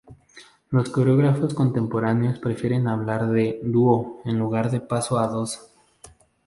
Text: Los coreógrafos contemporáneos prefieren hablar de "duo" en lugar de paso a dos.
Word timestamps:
Los 0.71 0.89
coreógrafos 0.89 1.53
contemporáneos 1.53 2.39
prefieren 2.39 2.87
hablar 2.87 3.29
de 3.29 3.59
"duo" 3.63 4.23
en 4.25 4.39
lugar 4.39 4.71
de 4.71 4.79
paso 4.79 5.19
a 5.19 5.27
dos. 5.27 5.71